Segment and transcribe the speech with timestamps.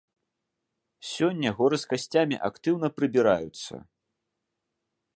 [1.09, 3.75] Сёння горы з касцямі актыўна прыбіраюцца.